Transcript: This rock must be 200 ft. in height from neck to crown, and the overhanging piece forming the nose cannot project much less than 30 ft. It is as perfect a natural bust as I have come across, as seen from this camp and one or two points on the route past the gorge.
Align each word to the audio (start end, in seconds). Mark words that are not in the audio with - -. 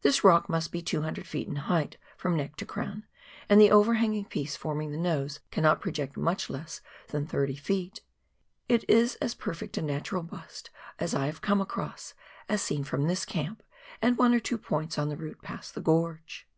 This 0.00 0.24
rock 0.24 0.48
must 0.48 0.72
be 0.72 0.80
200 0.80 1.26
ft. 1.26 1.46
in 1.46 1.56
height 1.56 1.98
from 2.16 2.34
neck 2.38 2.56
to 2.56 2.64
crown, 2.64 3.04
and 3.50 3.60
the 3.60 3.70
overhanging 3.70 4.24
piece 4.24 4.56
forming 4.56 4.92
the 4.92 4.96
nose 4.96 5.40
cannot 5.50 5.82
project 5.82 6.16
much 6.16 6.48
less 6.48 6.80
than 7.08 7.26
30 7.26 7.54
ft. 7.56 7.98
It 8.70 8.88
is 8.88 9.16
as 9.16 9.34
perfect 9.34 9.76
a 9.76 9.82
natural 9.82 10.22
bust 10.22 10.70
as 10.98 11.14
I 11.14 11.26
have 11.26 11.42
come 11.42 11.60
across, 11.60 12.14
as 12.48 12.62
seen 12.62 12.82
from 12.82 13.08
this 13.08 13.26
camp 13.26 13.62
and 14.00 14.16
one 14.16 14.32
or 14.32 14.40
two 14.40 14.56
points 14.56 14.96
on 14.98 15.10
the 15.10 15.18
route 15.18 15.42
past 15.42 15.74
the 15.74 15.82
gorge. 15.82 16.48